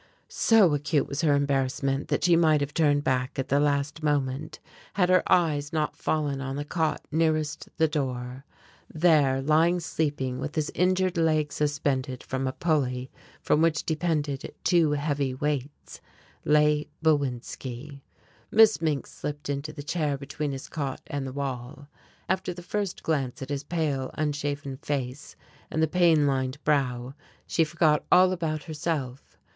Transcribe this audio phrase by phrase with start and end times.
[0.27, 4.59] So acute was her embarrassment that she might have turned back at the last moment,
[4.95, 8.43] had her eyes not fallen on the cot nearest the door.
[8.91, 13.11] There, lying asleep, with his injured leg suspended from a pulley
[13.43, 16.01] from which depended two heavy weights,
[16.43, 18.01] lay Bowinski.
[18.49, 21.87] Miss Mink slipped into the chair between his cot and the wall.
[22.27, 25.35] After the first glance at his pale unshaven face
[25.69, 27.13] and the pain lined brow,
[27.45, 29.37] she forgot all about herself.